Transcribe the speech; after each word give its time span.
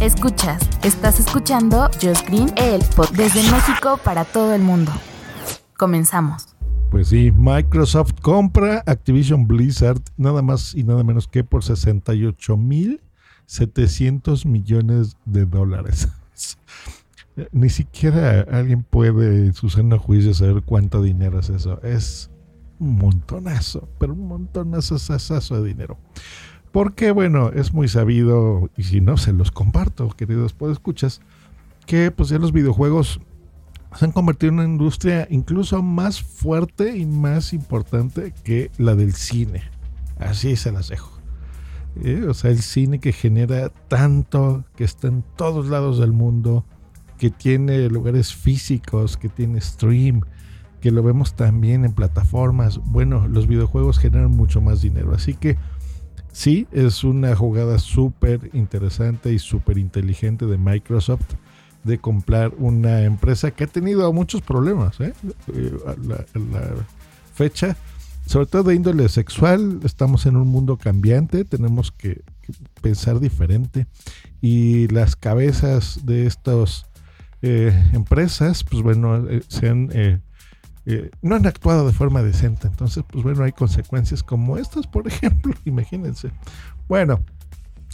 Escuchas, 0.00 0.62
estás 0.84 1.18
escuchando 1.18 1.90
Just 2.00 2.28
Green, 2.28 2.52
el 2.56 2.80
podcast 2.94 3.16
desde 3.16 3.50
México 3.50 3.98
para 4.04 4.24
todo 4.24 4.54
el 4.54 4.62
mundo. 4.62 4.92
Comenzamos. 5.76 6.54
Pues 6.92 7.08
sí, 7.08 7.32
Microsoft 7.32 8.12
compra 8.22 8.84
Activision 8.86 9.48
Blizzard 9.48 10.00
nada 10.16 10.40
más 10.40 10.74
y 10.76 10.84
nada 10.84 11.02
menos 11.02 11.26
que 11.26 11.42
por 11.42 11.64
68 11.64 12.56
mil 12.56 13.00
700 13.46 14.46
millones 14.46 15.16
de 15.24 15.46
dólares. 15.46 16.08
Ni 17.50 17.70
siquiera 17.70 18.42
alguien 18.42 18.84
puede 18.84 19.46
en 19.46 19.54
su 19.54 19.68
seno 19.68 19.98
juicio 19.98 20.32
saber 20.32 20.62
cuánto 20.62 21.02
dinero 21.02 21.40
es 21.40 21.50
eso. 21.50 21.82
Es 21.82 22.30
un 22.78 22.96
montonazo, 22.96 23.88
pero 23.98 24.12
un 24.12 24.28
montonazo 24.28 24.96
de 24.96 25.68
dinero. 25.68 25.98
Porque, 26.74 27.12
bueno, 27.12 27.52
es 27.52 27.72
muy 27.72 27.86
sabido, 27.86 28.68
y 28.76 28.82
si 28.82 29.00
no, 29.00 29.16
se 29.16 29.32
los 29.32 29.52
comparto, 29.52 30.08
queridos 30.08 30.56
escuchas, 30.72 31.20
que 31.86 32.10
pues 32.10 32.30
ya 32.30 32.38
los 32.40 32.50
videojuegos 32.50 33.20
se 33.94 34.04
han 34.04 34.10
convertido 34.10 34.48
en 34.48 34.58
una 34.58 34.68
industria 34.68 35.28
incluso 35.30 35.84
más 35.84 36.20
fuerte 36.20 36.96
y 36.96 37.06
más 37.06 37.52
importante 37.52 38.34
que 38.42 38.72
la 38.76 38.96
del 38.96 39.12
cine. 39.12 39.62
Así 40.18 40.56
se 40.56 40.72
las 40.72 40.88
dejo. 40.88 41.16
Eh, 42.02 42.26
o 42.28 42.34
sea, 42.34 42.50
el 42.50 42.60
cine 42.60 42.98
que 42.98 43.12
genera 43.12 43.68
tanto, 43.68 44.64
que 44.74 44.82
está 44.82 45.06
en 45.06 45.22
todos 45.36 45.68
lados 45.68 46.00
del 46.00 46.10
mundo, 46.10 46.64
que 47.18 47.30
tiene 47.30 47.88
lugares 47.88 48.34
físicos, 48.34 49.16
que 49.16 49.28
tiene 49.28 49.60
stream, 49.60 50.22
que 50.80 50.90
lo 50.90 51.04
vemos 51.04 51.34
también 51.34 51.84
en 51.84 51.92
plataformas. 51.92 52.80
Bueno, 52.84 53.28
los 53.28 53.46
videojuegos 53.46 54.00
generan 54.00 54.32
mucho 54.32 54.60
más 54.60 54.82
dinero. 54.82 55.14
Así 55.14 55.34
que 55.34 55.56
Sí, 56.34 56.66
es 56.72 57.04
una 57.04 57.36
jugada 57.36 57.78
súper 57.78 58.50
interesante 58.54 59.32
y 59.32 59.38
súper 59.38 59.78
inteligente 59.78 60.46
de 60.46 60.58
Microsoft 60.58 61.34
de 61.84 61.98
comprar 61.98 62.52
una 62.58 63.02
empresa 63.02 63.52
que 63.52 63.62
ha 63.62 63.66
tenido 63.68 64.12
muchos 64.12 64.42
problemas. 64.42 64.98
¿eh? 65.00 65.14
eh 65.54 65.72
la, 66.08 66.26
fecha, 67.32 67.76
sobre 68.26 68.46
todo 68.46 68.64
de 68.64 68.74
índole 68.74 69.08
sexual, 69.08 69.78
estamos 69.84 70.26
en 70.26 70.34
un 70.36 70.48
mundo 70.48 70.76
cambiante, 70.76 71.44
tenemos 71.44 71.92
que, 71.92 72.22
pensar 72.82 73.20
diferente 73.20 73.86
y 74.40 74.88
las 74.88 75.14
cabezas 75.14 76.00
de 76.04 76.26
estas 76.26 76.86
eh, 77.42 77.72
empresas, 77.92 78.64
pues 78.64 78.82
bueno, 78.82 79.28
eh, 79.30 79.42
se 79.46 79.68
han 79.68 80.20
eh, 80.86 81.10
no 81.22 81.34
han 81.34 81.46
actuado 81.46 81.86
de 81.86 81.92
forma 81.92 82.22
decente. 82.22 82.66
Entonces, 82.66 83.04
pues 83.10 83.24
bueno, 83.24 83.44
hay 83.44 83.52
consecuencias 83.52 84.22
como 84.22 84.58
estas, 84.58 84.86
por 84.86 85.06
ejemplo, 85.08 85.54
imagínense. 85.64 86.30
Bueno, 86.88 87.20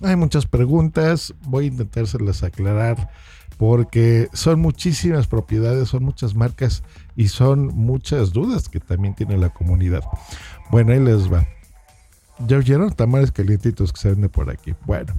hay 0.03 0.17
muchas 0.17 0.47
preguntas, 0.47 1.35
voy 1.43 1.65
a 1.65 1.69
intentárselas 1.69 2.43
aclarar 2.43 3.11
porque 3.59 4.29
son 4.33 4.61
muchísimas 4.61 5.27
propiedades, 5.27 5.91
son 5.91 6.03
muchas 6.03 6.35
marcas 6.35 6.83
y 7.15 7.29
son 7.29 7.67
muchas 7.67 8.33
dudas 8.33 8.71
que 8.71 8.81
también 8.81 9.15
tiene 9.15 9.37
la 9.37 9.51
comunidad. 9.51 10.03
Bueno, 10.71 10.93
ahí 10.93 11.01
les 11.01 11.31
va. 11.31 11.47
¿Ya 12.47 12.57
oyeron? 12.57 12.91
Tamales 12.93 13.33
calientitos 13.33 13.93
que 13.93 14.01
se 14.01 14.11
venden 14.11 14.31
por 14.31 14.51
aquí. 14.51 14.75
Bueno. 14.87 15.13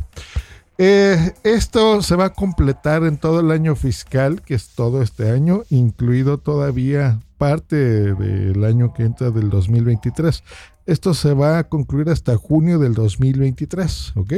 Eh, 0.80 1.34
esto 1.44 2.02
se 2.02 2.16
va 2.16 2.26
a 2.26 2.34
completar 2.34 3.04
en 3.04 3.18
todo 3.18 3.42
el 3.42 3.52
año 3.52 3.76
fiscal, 3.76 4.42
que 4.42 4.56
es 4.56 4.70
todo 4.70 5.04
este 5.04 5.30
año, 5.30 5.62
incluido 5.70 6.40
todavía 6.40 7.20
parte 7.42 7.76
del 8.14 8.64
año 8.64 8.94
que 8.94 9.02
entra 9.02 9.32
del 9.32 9.50
2023. 9.50 10.44
Esto 10.86 11.16
se 11.16 11.34
va 11.34 11.58
a 11.58 11.64
concluir 11.68 12.10
hasta 12.10 12.38
junio 12.38 12.78
del 12.78 12.94
2023, 12.94 14.14
¿ok? 14.16 14.34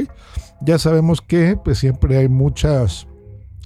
Ya 0.62 0.78
sabemos 0.78 1.20
que 1.20 1.58
pues 1.62 1.76
siempre 1.76 2.16
hay 2.16 2.30
muchas 2.30 3.06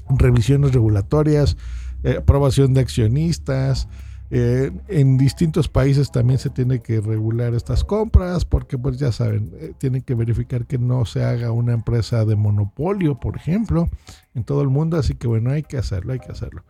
revisiones 0.08 0.72
regulatorias, 0.72 1.56
eh, 2.02 2.16
aprobación 2.18 2.74
de 2.74 2.80
accionistas, 2.80 3.86
eh, 4.30 4.72
en 4.88 5.16
distintos 5.16 5.68
países 5.68 6.10
también 6.10 6.40
se 6.40 6.50
tiene 6.50 6.80
que 6.80 7.00
regular 7.00 7.54
estas 7.54 7.84
compras 7.84 8.44
porque 8.44 8.76
pues 8.76 8.98
ya 8.98 9.12
saben, 9.12 9.52
eh, 9.60 9.72
tienen 9.78 10.02
que 10.02 10.16
verificar 10.16 10.66
que 10.66 10.78
no 10.78 11.04
se 11.04 11.22
haga 11.22 11.52
una 11.52 11.74
empresa 11.74 12.24
de 12.24 12.34
monopolio, 12.34 13.20
por 13.20 13.36
ejemplo, 13.36 13.88
en 14.34 14.42
todo 14.42 14.62
el 14.62 14.68
mundo. 14.68 14.96
Así 14.96 15.14
que 15.14 15.28
bueno, 15.28 15.52
hay 15.52 15.62
que 15.62 15.78
hacerlo, 15.78 16.12
hay 16.12 16.18
que 16.18 16.32
hacerlo. 16.32 16.64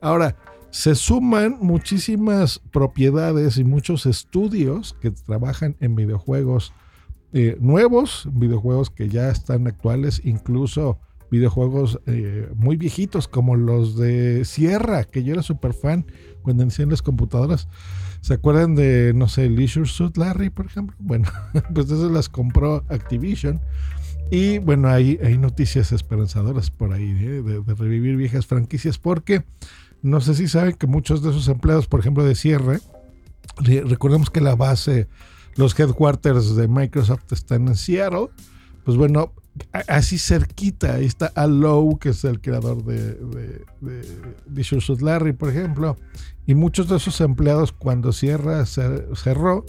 Ahora, 0.00 0.36
se 0.74 0.96
suman 0.96 1.58
muchísimas 1.60 2.58
propiedades 2.72 3.58
y 3.58 3.64
muchos 3.64 4.06
estudios 4.06 4.96
que 5.00 5.12
trabajan 5.12 5.76
en 5.78 5.94
videojuegos 5.94 6.72
eh, 7.32 7.56
nuevos, 7.60 8.28
videojuegos 8.32 8.90
que 8.90 9.08
ya 9.08 9.30
están 9.30 9.68
actuales, 9.68 10.20
incluso 10.24 10.98
videojuegos 11.30 12.00
muy 12.56 12.76
viejitos 12.76 13.28
como 13.28 13.54
los 13.54 13.96
de 13.96 14.44
Sierra, 14.44 15.04
que 15.04 15.22
yo 15.22 15.34
era 15.34 15.44
súper 15.44 15.74
fan 15.74 16.06
cuando 16.42 16.64
inician 16.64 16.90
las 16.90 17.02
computadoras. 17.02 17.68
¿Se 18.20 18.34
acuerdan 18.34 18.74
de, 18.74 19.12
no 19.14 19.28
sé, 19.28 19.48
Leisure 19.48 19.86
Suit 19.86 20.16
Larry, 20.16 20.50
por 20.50 20.66
ejemplo? 20.66 20.96
Bueno, 21.00 21.28
pues 21.72 21.86
esas 21.86 22.10
las 22.10 22.28
compró 22.28 22.84
Activision. 22.88 23.60
Y 24.28 24.58
bueno, 24.58 24.88
hay, 24.88 25.20
hay 25.22 25.38
noticias 25.38 25.92
esperanzadoras 25.92 26.72
por 26.72 26.92
ahí 26.92 27.10
¿eh? 27.10 27.42
de, 27.42 27.74
revivir 27.74 28.16
viejas 28.16 28.46
franquicias, 28.46 28.98
porque 28.98 29.44
no 30.04 30.20
sé 30.20 30.34
si 30.34 30.48
saben 30.48 30.74
que 30.74 30.86
muchos 30.86 31.22
de 31.22 31.30
esos 31.30 31.48
empleados, 31.48 31.86
por 31.86 31.98
ejemplo, 31.98 32.22
de 32.24 32.34
cierre, 32.34 32.78
recordemos 33.56 34.28
que 34.28 34.42
la 34.42 34.54
base, 34.54 35.08
los 35.56 35.78
headquarters 35.80 36.54
de 36.56 36.68
Microsoft 36.68 37.32
están 37.32 37.68
en 37.68 37.74
Seattle. 37.74 38.28
Pues 38.84 38.98
bueno, 38.98 39.32
así 39.88 40.18
cerquita, 40.18 40.96
ahí 40.96 41.06
está 41.06 41.32
Allow, 41.34 41.98
que 41.98 42.10
es 42.10 42.22
el 42.24 42.42
creador 42.42 42.84
de, 42.84 43.14
de, 43.80 44.96
Larry, 45.00 45.32
por 45.32 45.48
ejemplo. 45.48 45.96
Y 46.46 46.54
muchos 46.54 46.86
de 46.90 46.96
esos 46.96 47.18
empleados, 47.22 47.72
cuando 47.72 48.12
cierra, 48.12 48.66
cerró, 48.66 49.64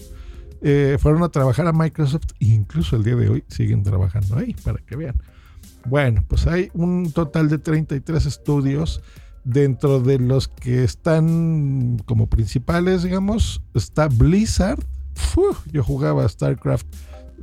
eh, 0.62 0.98
fueron 1.00 1.24
a 1.24 1.30
trabajar 1.30 1.66
a 1.66 1.72
Microsoft 1.72 2.34
e 2.42 2.48
incluso 2.48 2.98
el 2.98 3.06
día 3.06 3.16
de 3.16 3.30
hoy 3.30 3.46
siguen 3.48 3.84
trabajando 3.84 4.36
ahí, 4.36 4.54
para 4.66 4.80
que 4.80 4.98
vean. 4.98 5.16
Bueno, 5.86 6.26
pues 6.28 6.46
hay 6.46 6.72
un 6.74 7.14
total 7.14 7.48
de 7.48 7.58
33 7.58 8.26
estudios. 8.26 9.02
Dentro 9.46 10.02
de 10.02 10.20
los 10.20 10.50
que 10.50 10.84
están 10.84 12.02
como 12.06 12.28
principales, 12.28 13.04
digamos, 13.04 13.62
está 13.74 14.10
Blizzard. 14.10 14.84
yo 15.72 15.84
jugaba 15.84 16.28
StarCraft 16.28 16.88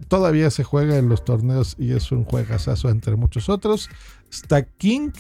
todavía 0.09 0.51
se 0.51 0.65
juega 0.65 0.99
en 0.99 1.09
los 1.09 1.25
torneos 1.25 1.77
y 1.79 1.93
es 1.93 2.13
un 2.13 2.25
juegazazo 2.25 2.89
entre 2.91 3.17
muchos 3.17 3.49
otros. 3.49 3.89
Está 4.31 4.63
King, 4.63 5.11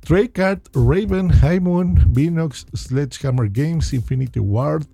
Treycard, 0.00 0.60
Raven, 0.72 1.28
High 1.28 1.60
Moon, 1.60 1.98
Vinox, 2.08 2.66
Sledgehammer 2.74 3.48
Games, 3.50 3.92
Infinity 3.92 4.40
Ward, 4.40 4.86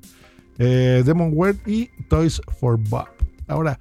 eh, 0.59 1.03
Demonware 1.04 1.56
y 1.66 1.88
Toys 2.09 2.41
for 2.59 2.78
Bob. 2.78 3.09
Ahora, 3.47 3.78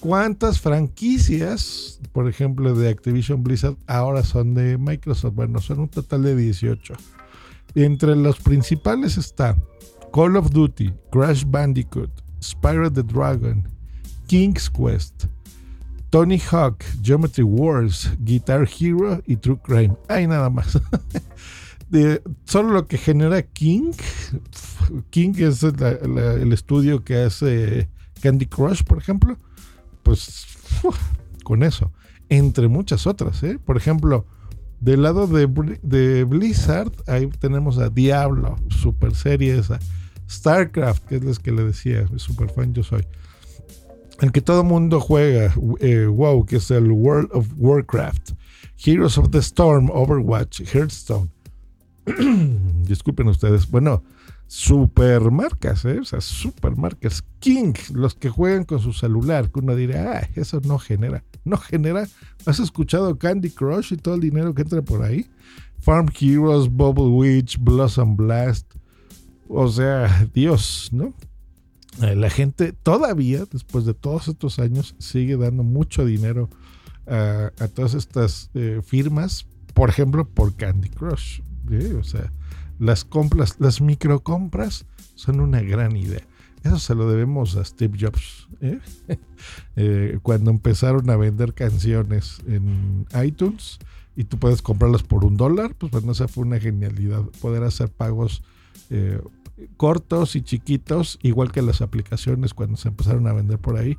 ¿cuántas 0.00 0.60
franquicias, 0.60 2.00
por 2.12 2.28
ejemplo, 2.28 2.74
de 2.74 2.88
Activision 2.88 3.42
Blizzard 3.42 3.76
ahora 3.86 4.22
son 4.22 4.54
de 4.54 4.78
Microsoft? 4.78 5.34
Bueno, 5.34 5.60
son 5.60 5.80
un 5.80 5.88
total 5.88 6.22
de 6.22 6.36
18. 6.36 6.94
Entre 7.74 8.16
los 8.16 8.38
principales 8.40 9.16
está 9.16 9.56
Call 10.12 10.36
of 10.36 10.50
Duty, 10.50 10.92
Crash 11.10 11.44
Bandicoot, 11.46 12.10
Spyro 12.42 12.92
the 12.92 13.02
Dragon, 13.02 13.66
King's 14.26 14.68
Quest, 14.68 15.26
Tony 16.10 16.38
Hawk, 16.38 16.84
Geometry 17.02 17.44
Wars, 17.44 18.10
Guitar 18.20 18.68
Hero 18.78 19.22
y 19.26 19.36
True 19.36 19.58
Crime. 19.62 19.96
Hay 20.08 20.26
nada 20.26 20.50
más. 20.50 20.78
de, 21.88 22.22
solo 22.44 22.72
lo 22.72 22.86
que 22.86 22.98
genera 22.98 23.42
King. 23.42 23.92
King 25.10 25.32
es 25.38 25.62
el 25.62 26.52
estudio 26.52 27.02
que 27.02 27.16
hace 27.22 27.88
Candy 28.20 28.44
Crush, 28.44 28.82
por 28.82 28.98
ejemplo. 28.98 29.38
Pues 30.12 30.46
con 31.42 31.62
eso. 31.62 31.90
Entre 32.28 32.68
muchas 32.68 33.06
otras. 33.06 33.42
¿eh? 33.42 33.58
Por 33.64 33.78
ejemplo, 33.78 34.26
del 34.78 35.02
lado 35.02 35.26
de, 35.26 36.24
Blizzard, 36.24 36.92
ahí 37.06 37.28
tenemos 37.38 37.78
a 37.78 37.88
Diablo, 37.88 38.56
super 38.68 39.14
serie 39.14 39.58
esa. 39.58 39.78
StarCraft, 40.28 41.04
que 41.06 41.16
es 41.16 41.24
la 41.24 41.32
que 41.42 41.50
le 41.50 41.64
decía, 41.64 42.06
super 42.16 42.50
fan 42.50 42.74
yo 42.74 42.82
soy. 42.82 43.06
el 44.20 44.32
que 44.32 44.42
todo 44.42 44.64
mundo 44.64 45.00
juega, 45.00 45.54
eh, 45.80 46.06
WoW, 46.06 46.44
que 46.44 46.56
es 46.56 46.70
el 46.70 46.90
World 46.90 47.30
of 47.32 47.48
Warcraft, 47.56 48.32
Heroes 48.84 49.16
of 49.16 49.30
the 49.30 49.38
Storm, 49.38 49.88
Overwatch, 49.90 50.60
Hearthstone. 50.74 51.30
Disculpen 52.86 53.28
ustedes. 53.28 53.70
Bueno, 53.70 54.02
supermarcas, 54.52 55.86
¿eh? 55.86 56.00
o 56.00 56.04
sea, 56.04 56.20
supermarcas. 56.20 57.24
King, 57.38 57.72
los 57.94 58.14
que 58.14 58.28
juegan 58.28 58.64
con 58.64 58.80
su 58.80 58.92
celular, 58.92 59.50
que 59.50 59.60
uno 59.60 59.74
dirá, 59.74 60.18
ah, 60.18 60.28
eso 60.34 60.60
no 60.62 60.78
genera. 60.78 61.24
No 61.42 61.56
genera. 61.56 62.06
¿Has 62.44 62.60
escuchado 62.60 63.16
Candy 63.16 63.48
Crush 63.48 63.94
y 63.94 63.96
todo 63.96 64.14
el 64.14 64.20
dinero 64.20 64.54
que 64.54 64.60
entra 64.60 64.82
por 64.82 65.04
ahí? 65.04 65.26
Farm 65.78 66.06
Heroes, 66.20 66.68
Bubble 66.68 67.06
Witch, 67.06 67.58
Blossom 67.58 68.14
Blast. 68.14 68.70
O 69.48 69.68
sea, 69.68 70.28
Dios, 70.34 70.90
¿no? 70.92 71.14
Eh, 72.02 72.14
la 72.14 72.28
gente 72.28 72.74
todavía, 72.74 73.46
después 73.50 73.86
de 73.86 73.94
todos 73.94 74.28
estos 74.28 74.58
años, 74.58 74.94
sigue 74.98 75.38
dando 75.38 75.62
mucho 75.62 76.04
dinero 76.04 76.50
a, 77.06 77.50
todas 77.74 77.94
estas 77.94 78.50
eh, 78.52 78.82
firmas, 78.84 79.46
por 79.72 79.88
ejemplo, 79.88 80.28
por 80.28 80.54
Candy 80.54 80.90
Crush. 80.90 81.40
¿eh? 81.70 81.94
O 81.98 82.04
sea, 82.04 82.30
las 82.78 83.04
compras, 83.04 83.56
las 83.58 83.80
microcompras 83.80 84.86
son 85.14 85.40
una 85.40 85.60
gran 85.62 85.96
idea. 85.96 86.26
Eso 86.64 86.78
se 86.78 86.94
lo 86.94 87.10
debemos 87.10 87.56
a 87.56 87.64
Steve 87.64 87.98
Jobs. 88.00 88.48
cuando 90.22 90.50
empezaron 90.50 91.10
a 91.10 91.16
vender 91.16 91.54
canciones 91.54 92.40
en 92.46 93.06
iTunes 93.24 93.78
y 94.14 94.24
tú 94.24 94.38
puedes 94.38 94.62
comprarlas 94.62 95.02
por 95.02 95.24
un 95.24 95.36
dólar, 95.36 95.74
pues 95.74 95.90
bueno, 95.90 96.12
esa 96.12 96.28
fue 96.28 96.44
una 96.44 96.60
genialidad. 96.60 97.22
Poder 97.40 97.64
hacer 97.64 97.88
pagos 97.90 98.42
cortos 99.76 100.36
y 100.36 100.42
chiquitos, 100.42 101.18
igual 101.22 101.52
que 101.52 101.62
las 101.62 101.82
aplicaciones 101.82 102.54
cuando 102.54 102.76
se 102.76 102.88
empezaron 102.88 103.26
a 103.26 103.32
vender 103.32 103.58
por 103.58 103.76
ahí, 103.76 103.98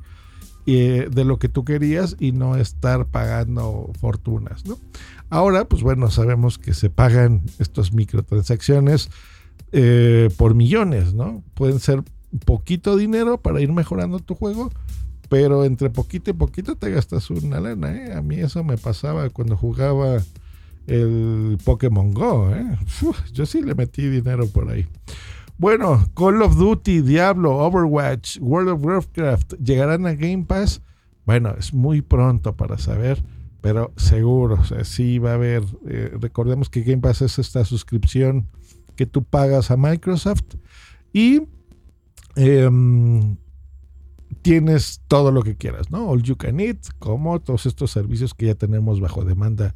eh, 0.66 1.08
de 1.10 1.24
lo 1.24 1.38
que 1.38 1.48
tú 1.48 1.64
querías 1.64 2.16
y 2.18 2.32
no 2.32 2.56
estar 2.56 3.06
pagando 3.06 3.90
fortunas. 4.00 4.64
¿no? 4.64 4.78
Ahora, 5.30 5.66
pues 5.66 5.82
bueno, 5.82 6.10
sabemos 6.10 6.58
que 6.58 6.74
se 6.74 6.90
pagan 6.90 7.42
estas 7.58 7.92
microtransacciones 7.92 9.10
eh, 9.72 10.30
por 10.36 10.54
millones, 10.54 11.14
¿no? 11.14 11.42
Pueden 11.54 11.80
ser 11.80 12.02
poquito 12.44 12.96
dinero 12.96 13.38
para 13.38 13.60
ir 13.60 13.72
mejorando 13.72 14.18
tu 14.18 14.34
juego, 14.34 14.70
pero 15.28 15.64
entre 15.64 15.90
poquito 15.90 16.30
y 16.30 16.34
poquito 16.34 16.76
te 16.76 16.90
gastas 16.90 17.30
una 17.30 17.60
lana. 17.60 17.94
¿eh? 17.94 18.12
A 18.14 18.22
mí 18.22 18.36
eso 18.36 18.62
me 18.64 18.78
pasaba 18.78 19.28
cuando 19.30 19.56
jugaba 19.56 20.22
el 20.86 21.58
Pokémon 21.64 22.12
Go. 22.12 22.54
¿eh? 22.54 22.78
yo 23.32 23.46
sí 23.46 23.62
le 23.62 23.74
metí 23.74 24.06
dinero 24.08 24.46
por 24.48 24.70
ahí. 24.70 24.86
Bueno, 25.56 26.04
Call 26.14 26.42
of 26.42 26.56
Duty, 26.56 27.02
Diablo, 27.02 27.58
Overwatch, 27.58 28.38
World 28.40 28.70
of 28.70 28.84
Warcraft 28.84 29.54
llegarán 29.62 30.06
a 30.06 30.14
Game 30.14 30.44
Pass. 30.46 30.82
Bueno, 31.24 31.54
es 31.58 31.72
muy 31.72 32.02
pronto 32.02 32.56
para 32.56 32.76
saber, 32.76 33.22
pero 33.60 33.92
seguro, 33.96 34.56
o 34.60 34.64
sea, 34.64 34.84
sí 34.84 35.18
va 35.18 35.30
a 35.30 35.34
haber. 35.34 35.62
Eh, 35.88 36.16
recordemos 36.20 36.68
que 36.68 36.82
Game 36.82 37.00
Pass 37.00 37.22
es 37.22 37.38
esta 37.38 37.64
suscripción 37.64 38.48
que 38.96 39.06
tú 39.06 39.22
pagas 39.22 39.70
a 39.70 39.76
Microsoft 39.76 40.56
y 41.12 41.42
em, 42.36 43.36
tienes 44.42 45.02
todo 45.06 45.30
lo 45.30 45.42
que 45.42 45.56
quieras, 45.56 45.90
¿no? 45.90 46.08
All 46.08 46.22
you 46.22 46.36
can 46.36 46.58
eat, 46.58 46.78
como 46.98 47.40
todos 47.40 47.66
estos 47.66 47.92
servicios 47.92 48.34
que 48.34 48.46
ya 48.46 48.54
tenemos 48.54 49.00
bajo 49.00 49.24
demanda 49.24 49.74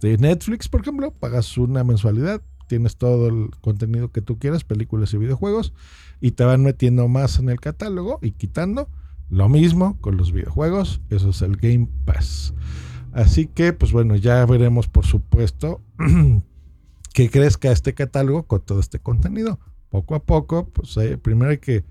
de 0.00 0.16
Netflix, 0.16 0.68
por 0.68 0.80
ejemplo, 0.80 1.10
pagas 1.12 1.58
una 1.58 1.84
mensualidad, 1.84 2.40
tienes 2.68 2.96
todo 2.96 3.26
el 3.28 3.50
contenido 3.60 4.12
que 4.12 4.22
tú 4.22 4.38
quieras, 4.38 4.62
películas 4.62 5.12
y 5.14 5.18
videojuegos, 5.18 5.72
y 6.20 6.32
te 6.32 6.44
van 6.44 6.62
metiendo 6.62 7.08
más 7.08 7.38
en 7.38 7.48
el 7.48 7.60
catálogo 7.60 8.20
y 8.22 8.32
quitando. 8.32 8.88
Lo 9.30 9.48
mismo 9.48 10.00
con 10.00 10.16
los 10.16 10.32
videojuegos, 10.32 11.00
eso 11.10 11.30
es 11.30 11.42
el 11.42 11.56
Game 11.56 11.88
Pass. 12.04 12.54
Así 13.12 13.46
que, 13.46 13.72
pues 13.72 13.92
bueno, 13.92 14.16
ya 14.16 14.46
veremos, 14.46 14.88
por 14.88 15.04
supuesto, 15.04 15.82
que 17.12 17.30
crezca 17.30 17.72
este 17.72 17.94
catálogo 17.94 18.44
con 18.44 18.60
todo 18.60 18.80
este 18.80 19.00
contenido. 19.00 19.58
Poco 19.90 20.14
a 20.14 20.22
poco, 20.22 20.68
pues 20.68 20.96
eh, 20.98 21.18
primero 21.18 21.50
hay 21.50 21.58
que, 21.58 21.84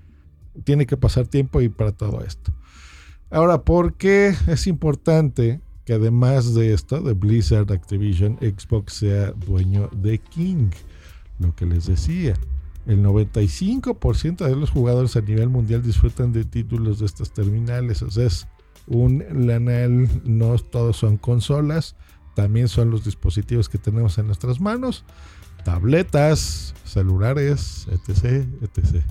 tiene 0.64 0.86
que 0.86 0.98
pasar 0.98 1.28
tiempo 1.28 1.62
y 1.62 1.70
para 1.70 1.92
todo 1.92 2.24
esto. 2.24 2.54
Ahora, 3.30 3.64
¿por 3.64 3.96
qué 3.96 4.34
es 4.48 4.68
importante 4.68 5.60
que 5.88 5.94
además 5.94 6.54
de 6.54 6.74
esto, 6.74 7.00
de 7.00 7.14
Blizzard 7.14 7.72
Activision, 7.72 8.38
Xbox 8.42 8.92
sea 8.92 9.32
dueño 9.32 9.90
de 9.96 10.18
King. 10.18 10.72
Lo 11.40 11.56
que 11.56 11.66
les 11.66 11.88
decía, 11.88 12.34
el 12.88 13.02
95% 13.02 14.46
de 14.46 14.56
los 14.58 14.70
jugadores 14.70 15.16
a 15.16 15.22
nivel 15.22 15.48
mundial 15.48 15.82
disfrutan 15.82 16.34
de 16.34 16.44
títulos 16.44 17.00
de 17.00 17.06
estas 17.06 17.32
terminales. 17.32 18.02
Es 18.02 18.50
un 18.86 19.24
lanal, 19.32 20.10
no 20.26 20.58
todos 20.58 20.98
son 20.98 21.16
consolas, 21.16 21.96
también 22.36 22.68
son 22.68 22.92
los 22.92 23.06
dispositivos 23.06 23.70
que 23.70 23.78
tenemos 23.78 24.18
en 24.18 24.26
nuestras 24.28 24.60
manos, 24.60 25.06
tabletas, 25.64 26.76
celulares, 26.84 27.88
etc, 27.90 28.46
etc. 28.62 29.06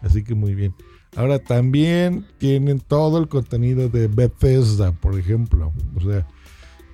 Así 0.00 0.24
que 0.24 0.34
muy 0.34 0.54
bien. 0.54 0.74
Ahora 1.16 1.38
también 1.38 2.26
tienen 2.38 2.80
todo 2.80 3.18
el 3.18 3.28
contenido 3.28 3.88
de 3.88 4.08
Bethesda, 4.08 4.92
por 4.92 5.18
ejemplo. 5.18 5.72
O 5.96 6.00
sea, 6.00 6.26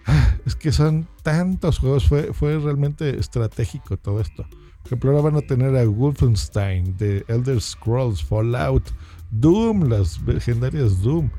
ah, 0.07 0.37
es 0.45 0.55
que 0.55 0.73
son 0.73 1.07
tantos 1.23 1.79
juegos. 1.79 2.07
Fue, 2.07 2.33
fue 2.33 2.59
realmente 2.59 3.19
estratégico 3.19 3.97
todo 3.97 4.21
esto. 4.21 4.45
Por 4.83 4.87
ejemplo, 4.87 5.11
ahora 5.11 5.31
van 5.31 5.37
a 5.37 5.47
tener 5.47 5.77
a 5.77 5.85
Wolfenstein, 5.87 6.97
de 6.97 7.25
Elder 7.29 7.61
Scrolls, 7.61 8.23
Fallout, 8.23 8.85
Doom, 9.31 9.89
las 9.89 10.21
legendarias 10.23 11.01
Doom, 11.03 11.31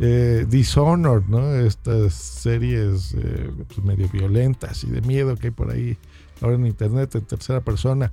eh, 0.00 0.46
Dishonored, 0.48 1.24
¿no? 1.28 1.54
Estas 1.54 2.14
series 2.14 3.14
eh, 3.14 3.50
pues, 3.66 3.84
medio 3.84 4.08
violentas 4.08 4.84
y 4.84 4.90
de 4.90 5.00
miedo 5.00 5.34
que 5.36 5.48
hay 5.48 5.52
por 5.52 5.70
ahí 5.70 5.96
ahora 6.40 6.56
en 6.56 6.66
internet 6.66 7.14
en 7.16 7.22
tercera 7.22 7.60
persona. 7.60 8.12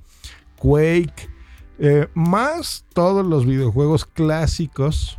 Quake. 0.56 1.35
Eh, 1.78 2.08
más 2.14 2.84
todos 2.94 3.26
los 3.26 3.44
videojuegos 3.44 4.06
clásicos 4.06 5.18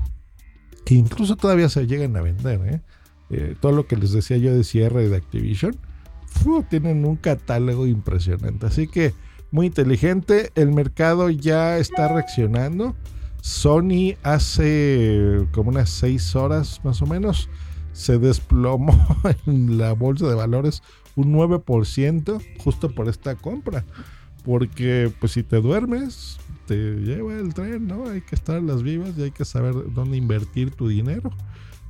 que 0.86 0.96
incluso 0.96 1.36
todavía 1.36 1.70
se 1.70 1.86
llegan 1.86 2.16
a 2.16 2.22
vender. 2.22 2.62
¿eh? 2.66 2.82
Eh, 3.30 3.56
todo 3.60 3.74
lo 3.74 3.88
que 3.88 3.98
les 3.98 4.14
decía 4.14 4.38
yo 4.38 4.56
de 4.56 4.64
cierre 4.64 5.10
de 5.10 5.18
Activision, 5.18 5.76
tienen 6.70 7.06
un 7.06 7.18
catálogo 7.18 7.88
impresionante. 7.88 8.66
Así 8.66 8.88
que 8.88 9.14
muy 9.52 9.68
inteligente, 9.68 10.52
el 10.56 10.72
mercado 10.72 11.30
ya 11.30 11.78
está 11.78 12.08
reaccionando. 12.08 12.96
Sony 13.42 14.16
hace 14.24 15.46
como 15.52 15.70
unas 15.70 15.90
6 15.90 16.36
horas 16.36 16.82
más 16.84 17.02
o 17.02 17.06
menos 17.06 17.50
se 17.94 18.18
desplomó 18.20 18.94
en 19.46 19.78
la 19.78 19.94
bolsa 19.94 20.28
de 20.28 20.36
valores 20.36 20.84
un 21.16 21.34
9% 21.34 22.42
justo 22.60 22.94
por 22.94 23.10
esta 23.10 23.36
compra. 23.36 23.84
Porque 24.46 25.12
pues 25.20 25.34
si 25.34 25.44
te 25.44 25.60
duermes, 25.60 26.38
lleva 26.76 27.34
el 27.34 27.54
tren, 27.54 27.88
¿no? 27.88 28.08
Hay 28.10 28.22
que 28.22 28.36
estar 28.36 28.62
las 28.62 28.84
vivas 28.84 29.14
y 29.18 29.24
hay 29.24 29.32
que 29.32 29.46
saber 29.46 29.74
dónde 29.94 30.18
invertir 30.18 30.72
tu 30.72 30.88
dinero. 30.88 31.32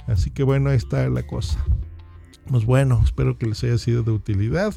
Así 0.07 0.31
que 0.31 0.43
bueno, 0.43 0.69
ahí 0.69 0.77
está 0.77 1.07
la 1.09 1.25
cosa. 1.25 1.63
Pues 2.47 2.65
bueno, 2.65 3.01
espero 3.03 3.37
que 3.37 3.45
les 3.45 3.63
haya 3.63 3.77
sido 3.77 4.03
de 4.03 4.11
utilidad 4.11 4.73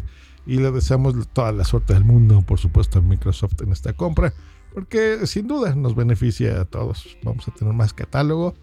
y 0.47 0.57
le 0.57 0.71
deseamos 0.73 1.29
toda 1.33 1.53
la 1.53 1.65
suerte 1.65 1.95
del 1.95 2.05
mundo, 2.05 2.43
por 2.43 2.59
supuesto, 2.59 2.99
a 2.99 3.03
Microsoft 3.03 3.61
en 3.63 3.73
esta 3.73 3.93
compra, 3.93 4.33
porque 4.75 5.27
sin 5.27 5.47
duda 5.47 5.75
nos 5.75 5.95
beneficia 5.95 6.61
a 6.61 6.65
todos. 6.65 7.17
Vamos 7.23 7.47
a 7.47 7.53
tener 7.53 7.73
más 7.75 7.93
catálogo 7.93 8.55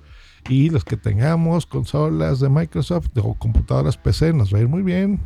y 0.49 0.69
los 0.69 0.83
que 0.83 0.97
tengamos 0.97 1.65
consolas 1.65 2.39
de 2.39 2.49
Microsoft 2.49 3.09
o 3.21 3.33
computadoras 3.35 3.97
PC 3.97 4.33
nos 4.33 4.53
va 4.53 4.59
a 4.59 4.61
ir 4.61 4.67
muy 4.67 4.81
bien. 4.81 5.19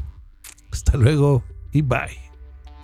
Hasta 0.72 0.98
luego 0.98 1.44
y 1.72 1.82
bye. 1.82 2.31